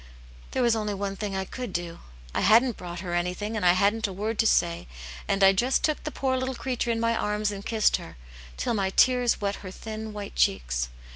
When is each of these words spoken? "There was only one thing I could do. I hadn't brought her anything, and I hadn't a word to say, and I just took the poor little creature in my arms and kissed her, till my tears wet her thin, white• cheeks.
"There 0.53 0.63
was 0.63 0.75
only 0.75 0.95
one 0.95 1.15
thing 1.15 1.35
I 1.35 1.45
could 1.45 1.71
do. 1.71 1.99
I 2.33 2.41
hadn't 2.41 2.75
brought 2.75 3.01
her 3.01 3.13
anything, 3.13 3.55
and 3.55 3.63
I 3.63 3.73
hadn't 3.73 4.07
a 4.07 4.11
word 4.11 4.39
to 4.39 4.47
say, 4.47 4.87
and 5.27 5.43
I 5.43 5.53
just 5.53 5.83
took 5.83 6.03
the 6.05 6.09
poor 6.11 6.35
little 6.37 6.55
creature 6.55 6.89
in 6.89 6.99
my 6.99 7.15
arms 7.15 7.51
and 7.51 7.63
kissed 7.63 7.97
her, 7.97 8.17
till 8.57 8.73
my 8.73 8.89
tears 8.89 9.41
wet 9.41 9.57
her 9.57 9.69
thin, 9.69 10.11
white• 10.11 10.33
cheeks. 10.35 10.89